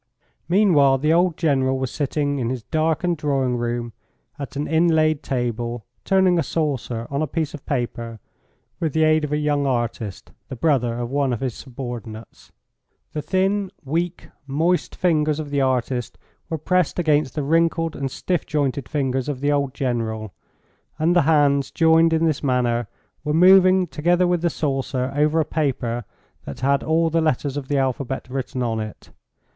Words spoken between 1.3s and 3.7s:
General was sitting in his darkened drawing